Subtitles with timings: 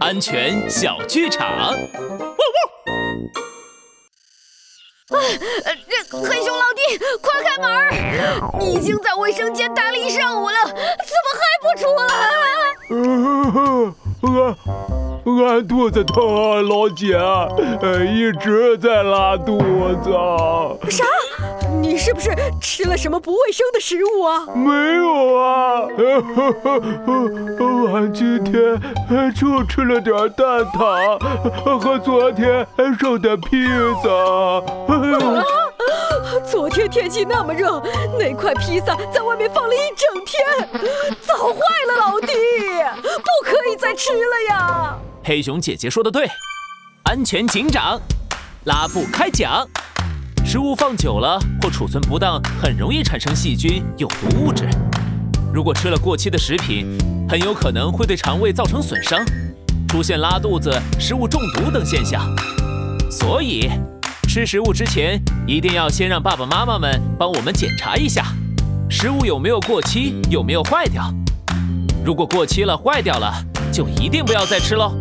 [0.00, 1.46] 安全小剧场。
[5.10, 5.18] 呃，
[5.88, 6.80] 这黑熊老弟，
[7.20, 7.68] 快开门！
[8.58, 10.78] 你已经在卫生间待了一上午了，怎么
[11.38, 12.02] 还不出来？
[15.24, 17.18] 俺俺肚子疼，老姐，
[18.06, 19.58] 一直在拉肚
[20.02, 20.10] 子。
[20.90, 21.04] 啥？
[21.92, 24.46] 你是不是吃了什么不卫生的食物啊？
[24.54, 25.82] 没有啊，
[27.92, 28.80] 俺 今天
[29.34, 31.18] 就吃了点蛋挞
[31.78, 32.66] 和昨天
[32.98, 33.68] 剩的披
[34.02, 34.08] 萨。
[36.50, 37.78] 昨天天气那么热，
[38.18, 40.42] 那块披萨在外面放了一整天，
[41.20, 42.28] 早坏了，老弟，
[43.02, 44.96] 不可以再吃了呀！
[45.22, 46.26] 黑熊姐姐说的对，
[47.04, 48.00] 安全警长，
[48.64, 49.68] 拉布开讲。
[50.44, 54.68] 食物放久了或储存不当，很容易产生细菌、有毒物质。
[55.52, 56.86] 如果吃了过期的食品，
[57.28, 59.24] 很有可能会对肠胃造成损伤，
[59.88, 62.22] 出现拉肚子、食物中毒等现象。
[63.10, 63.70] 所以，
[64.28, 68.26] 吃食物之前一定要先让爸爸妈妈们帮我们检查一下，
[68.90, 71.04] 食物有没有过期，有没有坏掉。
[72.04, 73.32] 如果过期了、坏掉了，
[73.72, 74.94] 就一定不要再吃喽。